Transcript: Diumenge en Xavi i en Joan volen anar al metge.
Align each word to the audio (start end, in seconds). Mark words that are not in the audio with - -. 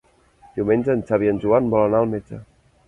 Diumenge 0.55 0.95
en 0.95 1.03
Xavi 1.11 1.29
i 1.31 1.35
en 1.35 1.43
Joan 1.45 1.71
volen 1.77 1.93
anar 1.93 2.03
al 2.07 2.13
metge. 2.17 2.43